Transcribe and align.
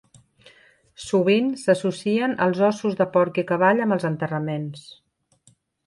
Sovint 1.03 1.51
s'associen 1.65 2.35
els 2.47 2.63
ossos 2.71 2.99
de 3.03 3.09
porc 3.19 3.41
i 3.45 3.47
cavall 3.55 3.87
amb 3.87 3.99
els 4.01 4.11
enterraments. 4.15 4.93